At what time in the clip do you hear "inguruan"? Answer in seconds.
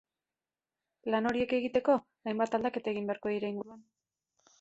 3.55-3.85